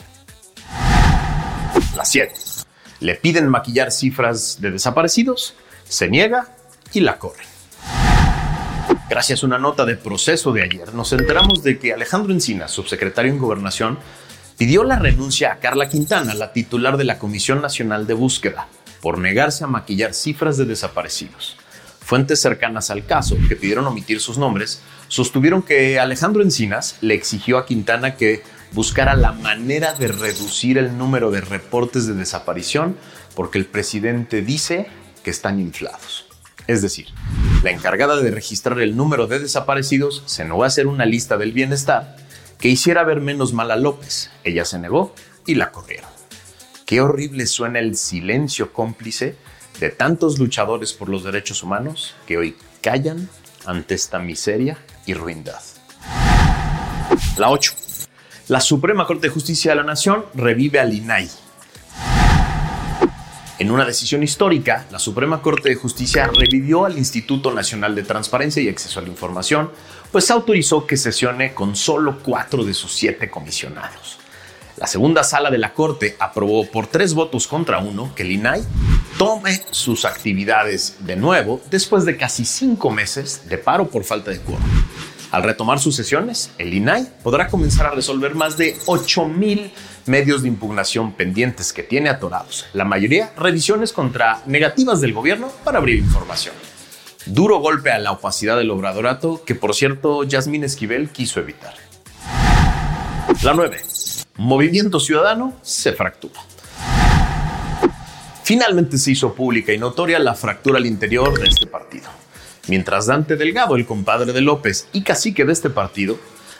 La 1.95 2.05
7. 2.05 2.31
Le 2.99 3.15
piden 3.15 3.47
maquillar 3.47 3.91
cifras 3.91 4.61
de 4.61 4.69
desaparecidos, 4.69 5.55
se 5.85 6.07
niega 6.07 6.49
y 6.93 6.99
la 6.99 7.17
corren. 7.17 7.47
Gracias 9.09 9.41
a 9.41 9.47
una 9.47 9.57
nota 9.57 9.85
de 9.85 9.95
proceso 9.95 10.51
de 10.51 10.61
ayer, 10.61 10.93
nos 10.93 11.11
enteramos 11.13 11.63
de 11.63 11.79
que 11.79 11.93
Alejandro 11.93 12.31
Encina, 12.31 12.67
subsecretario 12.67 13.31
en 13.31 13.39
Gobernación, 13.39 13.97
pidió 14.59 14.83
la 14.83 14.99
renuncia 14.99 15.53
a 15.53 15.59
Carla 15.59 15.87
Quintana, 15.87 16.33
la 16.33 16.51
titular 16.51 16.97
de 16.97 17.05
la 17.05 17.17
Comisión 17.17 17.61
Nacional 17.61 18.05
de 18.05 18.13
Búsqueda, 18.13 18.67
por 19.01 19.17
negarse 19.17 19.63
a 19.63 19.67
maquillar 19.67 20.13
cifras 20.13 20.57
de 20.57 20.65
desaparecidos. 20.65 21.55
Fuentes 22.01 22.41
cercanas 22.41 22.89
al 22.89 23.05
caso, 23.05 23.37
que 23.47 23.55
pidieron 23.55 23.87
omitir 23.87 24.19
sus 24.19 24.37
nombres, 24.37 24.81
sostuvieron 25.07 25.61
que 25.61 25.97
Alejandro 25.97 26.43
Encinas 26.43 26.97
le 26.99 27.13
exigió 27.13 27.57
a 27.57 27.65
Quintana 27.65 28.17
que 28.17 28.43
buscara 28.73 29.15
la 29.15 29.31
manera 29.31 29.93
de 29.93 30.09
reducir 30.09 30.77
el 30.77 30.97
número 30.97 31.31
de 31.31 31.39
reportes 31.39 32.05
de 32.05 32.15
desaparición 32.15 32.97
porque 33.35 33.59
el 33.59 33.65
presidente 33.65 34.41
dice 34.41 34.87
que 35.23 35.31
están 35.31 35.61
inflados. 35.61 36.25
Es 36.67 36.81
decir, 36.81 37.07
la 37.63 37.71
encargada 37.71 38.17
de 38.17 38.29
registrar 38.29 38.81
el 38.81 38.97
número 38.97 39.27
de 39.27 39.39
desaparecidos 39.39 40.21
se 40.25 40.43
negó 40.43 40.65
a 40.65 40.67
hacer 40.67 40.85
una 40.87 41.05
lista 41.05 41.37
del 41.37 41.53
bienestar 41.53 42.17
que 42.59 42.67
hiciera 42.67 43.03
ver 43.03 43.21
menos 43.21 43.53
mal 43.53 43.71
a 43.71 43.77
López. 43.77 44.29
Ella 44.43 44.65
se 44.65 44.79
negó 44.79 45.15
y 45.45 45.55
la 45.55 45.71
corrieron. 45.71 46.09
Qué 46.85 47.01
horrible 47.01 47.45
suena 47.47 47.79
el 47.79 47.95
silencio 47.95 48.73
cómplice 48.73 49.35
de 49.79 49.89
tantos 49.89 50.39
luchadores 50.39 50.91
por 50.91 51.07
los 51.07 51.23
derechos 51.23 51.63
humanos 51.63 52.15
que 52.27 52.37
hoy 52.37 52.55
callan 52.81 53.29
ante 53.65 53.95
esta 53.95 54.19
miseria 54.19 54.77
y 55.05 55.13
ruindad. 55.13 55.61
La 57.37 57.49
8. 57.49 57.73
La 58.49 58.59
Suprema 58.59 59.05
Corte 59.07 59.27
de 59.27 59.33
Justicia 59.33 59.71
de 59.71 59.77
la 59.77 59.83
Nación 59.83 60.25
revive 60.33 60.79
al 60.79 60.93
INAI. 60.93 61.29
En 63.59 63.71
una 63.71 63.85
decisión 63.85 64.23
histórica, 64.23 64.85
la 64.89 64.99
Suprema 64.99 65.41
Corte 65.41 65.69
de 65.69 65.75
Justicia 65.75 66.27
revivió 66.27 66.85
al 66.85 66.97
Instituto 66.97 67.53
Nacional 67.53 67.93
de 67.93 68.03
Transparencia 68.03 68.63
y 68.63 68.69
Acceso 68.69 68.99
a 68.99 69.03
la 69.03 69.09
Información 69.09 69.69
pues 70.11 70.31
autorizó 70.31 70.87
que 70.87 70.97
sesione 70.97 71.53
con 71.53 71.75
solo 71.75 72.19
cuatro 72.23 72.63
de 72.63 72.73
sus 72.73 72.91
siete 72.91 73.29
comisionados. 73.29 74.17
La 74.77 74.87
segunda 74.87 75.23
sala 75.23 75.51
de 75.51 75.57
la 75.57 75.73
Corte 75.73 76.15
aprobó 76.19 76.65
por 76.65 76.87
tres 76.87 77.13
votos 77.13 77.47
contra 77.47 77.79
uno 77.79 78.15
que 78.15 78.23
el 78.23 78.31
INAI 78.31 78.63
tome 79.17 79.61
sus 79.71 80.05
actividades 80.05 80.95
de 81.01 81.17
nuevo 81.17 81.61
después 81.69 82.05
de 82.05 82.15
casi 82.15 82.45
cinco 82.45 82.89
meses 82.89 83.49
de 83.49 83.57
paro 83.57 83.89
por 83.89 84.05
falta 84.05 84.31
de 84.31 84.39
quórum. 84.39 84.63
Al 85.31 85.43
retomar 85.43 85.79
sus 85.79 85.95
sesiones, 85.95 86.51
el 86.57 86.73
INAI 86.73 87.07
podrá 87.21 87.49
comenzar 87.49 87.85
a 87.87 87.91
resolver 87.91 88.33
más 88.33 88.57
de 88.57 88.77
8.000 88.85 89.69
medios 90.05 90.41
de 90.41 90.47
impugnación 90.47 91.11
pendientes 91.11 91.71
que 91.71 91.83
tiene 91.83 92.09
atorados, 92.09 92.65
la 92.73 92.85
mayoría 92.85 93.33
revisiones 93.37 93.93
contra 93.93 94.41
negativas 94.47 95.01
del 95.01 95.13
gobierno 95.13 95.51
para 95.63 95.77
abrir 95.77 95.99
información. 95.99 96.55
Duro 97.29 97.59
golpe 97.59 97.91
a 97.91 97.99
la 97.99 98.13
opacidad 98.13 98.57
del 98.57 98.71
obradorato 98.71 99.43
que, 99.45 99.53
por 99.53 99.75
cierto, 99.75 100.23
Yasmín 100.23 100.63
Esquivel 100.63 101.09
quiso 101.09 101.39
evitar. 101.39 101.75
La 103.43 103.53
9. 103.53 103.81
Movimiento 104.37 104.99
Ciudadano 104.99 105.53
se 105.61 105.93
fractura. 105.93 106.41
Finalmente 108.43 108.97
se 108.97 109.11
hizo 109.11 109.35
pública 109.35 109.71
y 109.71 109.77
notoria 109.77 110.17
la 110.17 110.33
fractura 110.33 110.79
al 110.79 110.87
interior 110.87 111.39
de 111.39 111.49
este 111.49 111.67
partido. 111.67 112.09
Mientras 112.67 113.05
Dante 113.05 113.35
Delgado, 113.35 113.75
el 113.75 113.85
compadre 113.85 114.33
de 114.33 114.41
López 114.41 114.87
y 114.91 115.03
cacique 115.03 115.45
de 115.45 115.53
este 115.53 115.69
partido, 115.69 116.17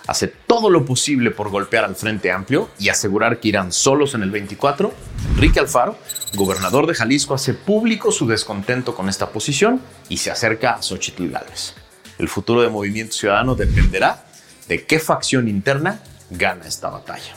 hace 0.07 0.27
todo 0.27 0.69
lo 0.69 0.85
posible 0.85 1.31
por 1.31 1.49
golpear 1.49 1.85
al 1.85 1.95
Frente 1.95 2.31
Amplio 2.31 2.69
y 2.79 2.89
asegurar 2.89 3.39
que 3.39 3.49
irán 3.49 3.71
solos 3.71 4.13
en 4.15 4.23
el 4.23 4.31
24, 4.31 4.93
Enrique 5.35 5.59
Alfaro 5.59 5.97
gobernador 6.35 6.87
de 6.87 6.93
Jalisco 6.93 7.33
hace 7.33 7.53
público 7.53 8.11
su 8.11 8.27
descontento 8.27 8.95
con 8.95 9.09
esta 9.09 9.29
posición 9.29 9.81
y 10.09 10.17
se 10.17 10.31
acerca 10.31 10.71
a 10.71 10.81
Xochitl 10.81 11.29
Gálvez. 11.29 11.73
El 12.17 12.27
futuro 12.27 12.61
de 12.61 12.69
Movimiento 12.69 13.13
Ciudadano 13.13 13.55
dependerá 13.55 14.25
de 14.67 14.85
qué 14.85 14.99
facción 14.99 15.47
interna 15.47 16.01
gana 16.29 16.67
esta 16.67 16.89
batalla. 16.89 17.33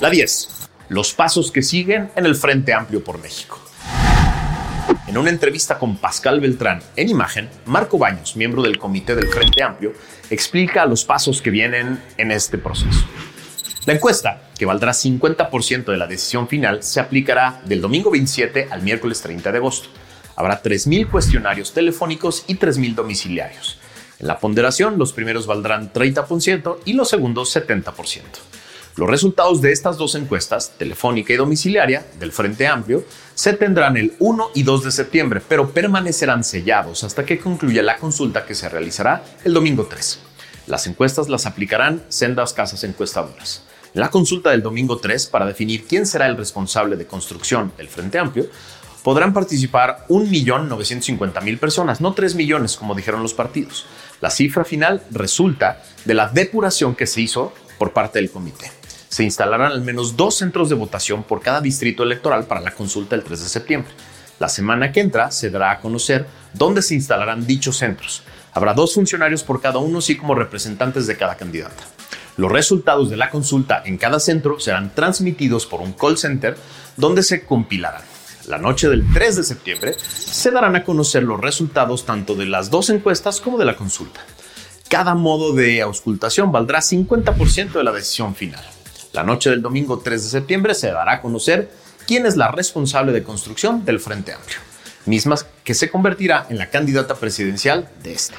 La 0.00 0.10
10. 0.10 0.48
Los 0.88 1.14
pasos 1.14 1.50
que 1.50 1.62
siguen 1.62 2.10
en 2.16 2.26
el 2.26 2.34
Frente 2.34 2.74
Amplio 2.74 3.02
por 3.02 3.18
México. 3.18 3.58
En 5.06 5.16
una 5.16 5.30
entrevista 5.30 5.78
con 5.78 5.96
Pascal 5.96 6.40
Beltrán 6.40 6.82
en 6.96 7.08
imagen, 7.08 7.48
Marco 7.66 7.98
Baños, 7.98 8.36
miembro 8.36 8.62
del 8.62 8.78
comité 8.78 9.14
del 9.14 9.28
Frente 9.28 9.62
Amplio, 9.62 9.92
explica 10.32 10.86
los 10.86 11.04
pasos 11.04 11.42
que 11.42 11.50
vienen 11.50 12.02
en 12.16 12.30
este 12.30 12.58
proceso. 12.58 13.06
La 13.84 13.92
encuesta, 13.92 14.50
que 14.56 14.64
valdrá 14.64 14.92
50% 14.92 15.84
de 15.84 15.96
la 15.96 16.06
decisión 16.06 16.48
final, 16.48 16.82
se 16.82 17.00
aplicará 17.00 17.60
del 17.64 17.80
domingo 17.80 18.10
27 18.10 18.68
al 18.70 18.82
miércoles 18.82 19.20
30 19.20 19.52
de 19.52 19.58
agosto. 19.58 19.88
Habrá 20.36 20.62
3.000 20.62 21.10
cuestionarios 21.10 21.74
telefónicos 21.74 22.44
y 22.46 22.56
3.000 22.56 22.94
domiciliarios. 22.94 23.78
En 24.18 24.28
la 24.28 24.38
ponderación, 24.38 24.98
los 24.98 25.12
primeros 25.12 25.46
valdrán 25.46 25.92
30% 25.92 26.78
y 26.84 26.92
los 26.94 27.10
segundos 27.10 27.54
70%. 27.54 28.22
Los 28.96 29.08
resultados 29.08 29.62
de 29.62 29.72
estas 29.72 29.96
dos 29.96 30.14
encuestas, 30.14 30.72
telefónica 30.76 31.32
y 31.32 31.36
domiciliaria, 31.36 32.06
del 32.18 32.32
Frente 32.32 32.66
Amplio, 32.66 33.04
se 33.34 33.54
tendrán 33.54 33.96
el 33.96 34.14
1 34.18 34.50
y 34.54 34.62
2 34.62 34.84
de 34.84 34.92
septiembre, 34.92 35.40
pero 35.48 35.70
permanecerán 35.70 36.44
sellados 36.44 37.04
hasta 37.04 37.24
que 37.24 37.38
concluya 37.38 37.82
la 37.82 37.96
consulta 37.96 38.44
que 38.44 38.54
se 38.54 38.68
realizará 38.68 39.24
el 39.44 39.54
domingo 39.54 39.86
3. 39.86 40.18
Las 40.66 40.86
encuestas 40.86 41.28
las 41.28 41.46
aplicarán 41.46 42.02
sendas 42.08 42.52
casas 42.52 42.84
encuestadoras 42.84 43.64
la 43.94 44.10
consulta 44.10 44.50
del 44.50 44.62
domingo 44.62 44.98
3 44.98 45.26
para 45.26 45.46
definir 45.46 45.84
quién 45.86 46.06
será 46.06 46.26
el 46.26 46.36
responsable 46.36 46.96
de 46.96 47.06
construcción 47.06 47.72
del 47.76 47.88
Frente 47.88 48.18
Amplio, 48.18 48.46
podrán 49.02 49.34
participar 49.34 50.06
1.950.000 50.08 51.58
personas, 51.58 52.00
no 52.00 52.14
3 52.14 52.34
millones 52.34 52.76
como 52.76 52.94
dijeron 52.94 53.22
los 53.22 53.34
partidos. 53.34 53.86
La 54.20 54.30
cifra 54.30 54.64
final 54.64 55.02
resulta 55.10 55.82
de 56.04 56.14
la 56.14 56.28
depuración 56.28 56.94
que 56.94 57.06
se 57.06 57.20
hizo 57.20 57.52
por 57.78 57.92
parte 57.92 58.18
del 58.18 58.30
comité. 58.30 58.70
Se 59.12 59.24
instalarán 59.24 59.72
al 59.72 59.82
menos 59.82 60.16
dos 60.16 60.38
centros 60.38 60.70
de 60.70 60.74
votación 60.74 61.22
por 61.22 61.42
cada 61.42 61.60
distrito 61.60 62.02
electoral 62.02 62.46
para 62.46 62.62
la 62.62 62.70
consulta 62.70 63.14
del 63.14 63.22
3 63.22 63.42
de 63.42 63.48
septiembre. 63.50 63.92
La 64.38 64.48
semana 64.48 64.90
que 64.90 65.00
entra 65.00 65.30
se 65.30 65.50
dará 65.50 65.70
a 65.70 65.80
conocer 65.80 66.26
dónde 66.54 66.80
se 66.80 66.94
instalarán 66.94 67.46
dichos 67.46 67.76
centros. 67.76 68.22
Habrá 68.54 68.72
dos 68.72 68.94
funcionarios 68.94 69.42
por 69.42 69.60
cada 69.60 69.80
uno, 69.80 69.98
así 69.98 70.16
como 70.16 70.34
representantes 70.34 71.06
de 71.06 71.18
cada 71.18 71.36
candidata. 71.36 71.84
Los 72.38 72.50
resultados 72.50 73.10
de 73.10 73.18
la 73.18 73.28
consulta 73.28 73.82
en 73.84 73.98
cada 73.98 74.18
centro 74.18 74.58
serán 74.58 74.94
transmitidos 74.94 75.66
por 75.66 75.82
un 75.82 75.92
call 75.92 76.16
center 76.16 76.56
donde 76.96 77.22
se 77.22 77.44
compilarán. 77.44 78.04
La 78.46 78.56
noche 78.56 78.88
del 78.88 79.04
3 79.12 79.36
de 79.36 79.44
septiembre 79.44 79.94
se 79.98 80.50
darán 80.50 80.74
a 80.74 80.84
conocer 80.84 81.22
los 81.22 81.38
resultados 81.38 82.06
tanto 82.06 82.34
de 82.34 82.46
las 82.46 82.70
dos 82.70 82.88
encuestas 82.88 83.42
como 83.42 83.58
de 83.58 83.66
la 83.66 83.76
consulta. 83.76 84.22
Cada 84.88 85.14
modo 85.14 85.52
de 85.52 85.82
auscultación 85.82 86.50
valdrá 86.50 86.80
50% 86.80 87.72
de 87.72 87.84
la 87.84 87.92
decisión 87.92 88.34
final. 88.34 88.64
La 89.12 89.22
noche 89.22 89.50
del 89.50 89.60
domingo 89.60 89.98
3 89.98 90.22
de 90.22 90.28
septiembre 90.30 90.74
se 90.74 90.90
dará 90.90 91.14
a 91.14 91.20
conocer 91.20 91.70
quién 92.06 92.24
es 92.24 92.36
la 92.36 92.48
responsable 92.48 93.12
de 93.12 93.22
construcción 93.22 93.84
del 93.84 94.00
Frente 94.00 94.32
Amplio. 94.32 94.58
mismas 95.04 95.46
que 95.64 95.74
se 95.74 95.90
convertirá 95.90 96.46
en 96.48 96.58
la 96.58 96.70
candidata 96.70 97.16
presidencial 97.16 97.90
de 98.02 98.12
este. 98.12 98.36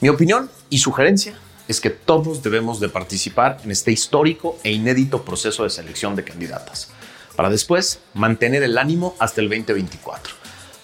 Mi 0.00 0.08
opinión 0.08 0.48
y 0.70 0.78
sugerencia 0.78 1.34
es 1.68 1.80
que 1.80 1.90
todos 1.90 2.42
debemos 2.42 2.80
de 2.80 2.88
participar 2.88 3.58
en 3.64 3.72
este 3.72 3.90
histórico 3.90 4.58
e 4.62 4.70
inédito 4.70 5.22
proceso 5.22 5.64
de 5.64 5.70
selección 5.70 6.14
de 6.14 6.24
candidatas, 6.24 6.90
para 7.36 7.50
después 7.50 7.98
mantener 8.14 8.62
el 8.62 8.78
ánimo 8.78 9.16
hasta 9.18 9.40
el 9.40 9.48
2024, 9.48 10.32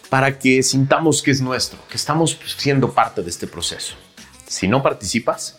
para 0.09 0.39
que 0.39 0.63
sintamos 0.63 1.23
que 1.23 1.31
es 1.31 1.41
nuestro, 1.41 1.79
que 1.89 1.97
estamos 1.97 2.37
siendo 2.57 2.93
parte 2.93 3.23
de 3.23 3.31
este 3.31 3.47
proceso. 3.47 3.95
Si 4.47 4.67
no 4.67 4.83
participas, 4.83 5.57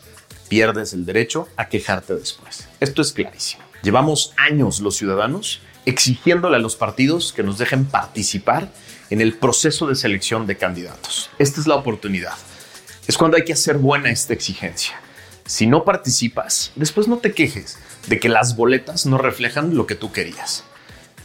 pierdes 0.52 0.92
el 0.92 1.06
derecho 1.06 1.48
a 1.56 1.70
quejarte 1.70 2.14
después. 2.14 2.68
Esto 2.82 3.02
es 3.02 3.14
clarísimo. 3.14 3.64
Llevamos 3.84 4.34
años 4.36 4.82
los 4.82 4.98
ciudadanos 4.98 5.62
exigiéndole 5.86 6.58
a 6.58 6.60
los 6.60 6.76
partidos 6.76 7.32
que 7.32 7.42
nos 7.42 7.58
dejen 7.58 7.86
participar 7.86 8.70
en 9.10 9.22
el 9.22 9.34
proceso 9.36 9.88
de 9.88 9.96
selección 9.96 10.48
de 10.48 10.58
candidatos. 10.58 11.30
Esta 11.40 11.62
es 11.62 11.68
la 11.68 11.76
oportunidad. 11.76 12.34
Es 13.08 13.18
cuando 13.18 13.38
hay 13.38 13.46
que 13.46 13.54
hacer 13.54 13.78
buena 13.78 14.12
esta 14.12 14.34
exigencia. 14.34 15.00
Si 15.46 15.68
no 15.68 15.86
participas, 15.86 16.74
después 16.76 17.08
no 17.08 17.20
te 17.20 17.32
quejes 17.32 17.78
de 18.08 18.20
que 18.20 18.28
las 18.28 18.58
boletas 18.58 19.06
no 19.06 19.18
reflejan 19.18 19.78
lo 19.78 19.88
que 19.88 19.96
tú 19.96 20.12
querías. 20.12 20.66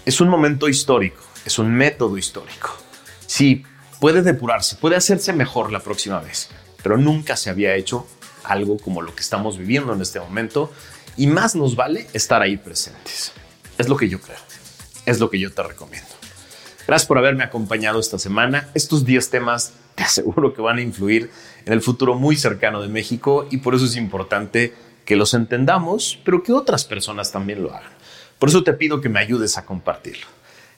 Es 0.04 0.20
un 0.20 0.28
momento 0.28 0.68
histórico, 0.68 1.20
es 1.44 1.58
un 1.58 1.74
método 1.74 2.16
histórico. 2.16 2.78
Sí, 3.26 3.64
puede 3.98 4.22
depurarse, 4.22 4.76
puede 4.76 4.94
hacerse 4.94 5.32
mejor 5.32 5.72
la 5.72 5.80
próxima 5.80 6.20
vez, 6.20 6.48
pero 6.80 6.96
nunca 6.96 7.34
se 7.34 7.50
había 7.50 7.74
hecho 7.74 8.06
algo 8.46 8.78
como 8.78 9.02
lo 9.02 9.14
que 9.14 9.22
estamos 9.22 9.58
viviendo 9.58 9.92
en 9.92 10.00
este 10.00 10.20
momento 10.20 10.72
y 11.16 11.26
más 11.26 11.54
nos 11.54 11.76
vale 11.76 12.06
estar 12.12 12.42
ahí 12.42 12.56
presentes. 12.56 13.32
Es 13.78 13.88
lo 13.88 13.96
que 13.96 14.08
yo 14.08 14.20
creo, 14.20 14.38
es 15.04 15.20
lo 15.20 15.30
que 15.30 15.38
yo 15.38 15.52
te 15.52 15.62
recomiendo. 15.62 16.08
Gracias 16.86 17.06
por 17.08 17.18
haberme 17.18 17.42
acompañado 17.42 17.98
esta 17.98 18.18
semana. 18.18 18.68
Estos 18.74 19.04
10 19.04 19.30
temas 19.30 19.72
te 19.94 20.02
aseguro 20.04 20.54
que 20.54 20.62
van 20.62 20.78
a 20.78 20.82
influir 20.82 21.30
en 21.64 21.72
el 21.72 21.82
futuro 21.82 22.14
muy 22.14 22.36
cercano 22.36 22.80
de 22.80 22.88
México 22.88 23.46
y 23.50 23.58
por 23.58 23.74
eso 23.74 23.86
es 23.86 23.96
importante 23.96 24.74
que 25.04 25.16
los 25.16 25.34
entendamos, 25.34 26.18
pero 26.24 26.42
que 26.42 26.52
otras 26.52 26.84
personas 26.84 27.32
también 27.32 27.62
lo 27.62 27.74
hagan. 27.74 27.92
Por 28.38 28.48
eso 28.48 28.62
te 28.62 28.72
pido 28.72 29.00
que 29.00 29.08
me 29.08 29.20
ayudes 29.20 29.56
a 29.56 29.64
compartirlo. 29.64 30.26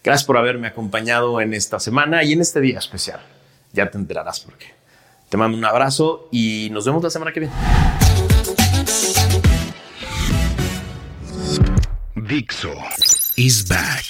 Gracias 0.04 0.24
por 0.24 0.36
haberme 0.36 0.68
acompañado 0.68 1.40
en 1.40 1.54
esta 1.54 1.80
semana 1.80 2.22
y 2.22 2.32
en 2.32 2.40
este 2.40 2.60
día 2.60 2.78
especial. 2.78 3.20
Ya 3.72 3.90
te 3.90 3.98
enterarás 3.98 4.40
por 4.40 4.56
qué. 4.56 4.77
Te 5.28 5.36
mando 5.36 5.58
un 5.58 5.64
abrazo 5.64 6.28
y 6.32 6.68
nos 6.72 6.86
vemos 6.86 7.02
la 7.02 7.10
semana 7.10 7.32
que 7.32 7.40
viene. 7.40 7.54
Dixo 12.16 12.74
is 13.36 13.64
back. 13.68 14.04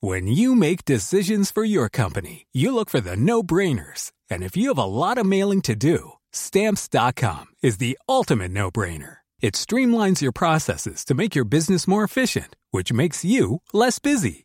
When 0.00 0.26
you 0.26 0.54
make 0.54 0.84
decisions 0.84 1.50
for 1.50 1.64
your 1.64 1.88
company, 1.88 2.46
you 2.52 2.74
look 2.74 2.90
for 2.90 3.00
the 3.00 3.16
no-brainers. 3.16 4.12
And 4.28 4.42
if 4.42 4.56
you 4.56 4.68
have 4.68 4.78
a 4.78 4.84
lot 4.84 5.16
of 5.18 5.24
mailing 5.24 5.62
to 5.62 5.74
do, 5.74 6.12
stamps.com 6.32 7.46
is 7.62 7.78
the 7.78 7.98
ultimate 8.06 8.50
no-brainer. 8.50 9.18
It 9.40 9.54
streamlines 9.54 10.20
your 10.20 10.32
processes 10.32 11.04
to 11.06 11.14
make 11.14 11.34
your 11.34 11.44
business 11.46 11.88
more 11.88 12.04
efficient, 12.04 12.54
which 12.70 12.92
makes 12.92 13.24
you 13.24 13.60
less 13.72 13.98
busy. 13.98 14.44